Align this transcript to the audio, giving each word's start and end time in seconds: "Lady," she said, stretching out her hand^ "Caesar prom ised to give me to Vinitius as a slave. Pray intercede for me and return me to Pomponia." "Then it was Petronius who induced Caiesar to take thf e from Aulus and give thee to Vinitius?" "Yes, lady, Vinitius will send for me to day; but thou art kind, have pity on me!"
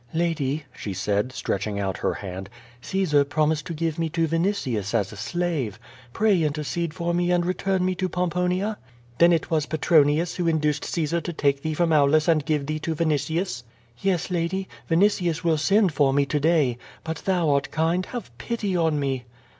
"Lady," 0.15 0.63
she 0.75 0.93
said, 0.93 1.31
stretching 1.31 1.79
out 1.79 1.97
her 1.97 2.15
hand^ 2.21 2.47
"Caesar 2.81 3.23
prom 3.23 3.51
ised 3.51 3.65
to 3.65 3.73
give 3.75 3.99
me 3.99 4.09
to 4.09 4.25
Vinitius 4.27 4.95
as 4.95 5.13
a 5.13 5.15
slave. 5.15 5.77
Pray 6.11 6.41
intercede 6.41 6.91
for 6.91 7.13
me 7.13 7.29
and 7.29 7.45
return 7.45 7.85
me 7.85 7.93
to 7.93 8.09
Pomponia." 8.09 8.79
"Then 9.19 9.31
it 9.31 9.51
was 9.51 9.67
Petronius 9.67 10.37
who 10.37 10.47
induced 10.47 10.85
Caiesar 10.85 11.21
to 11.21 11.33
take 11.33 11.61
thf 11.61 11.65
e 11.67 11.73
from 11.75 11.93
Aulus 11.93 12.27
and 12.27 12.43
give 12.43 12.65
thee 12.65 12.79
to 12.79 12.95
Vinitius?" 12.95 13.61
"Yes, 13.99 14.31
lady, 14.31 14.67
Vinitius 14.89 15.43
will 15.43 15.59
send 15.59 15.91
for 15.93 16.13
me 16.13 16.25
to 16.25 16.39
day; 16.39 16.79
but 17.03 17.17
thou 17.17 17.51
art 17.51 17.69
kind, 17.69 18.07
have 18.07 18.35
pity 18.39 18.75
on 18.75 18.99
me!" 18.99 19.25